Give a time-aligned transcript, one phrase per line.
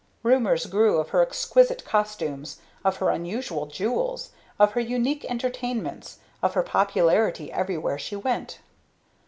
[0.23, 6.55] Rumors grew of her exquisite costumes, of her unusual jewels, of her unique entertainments, of
[6.55, 8.61] her popularity everywhere she went.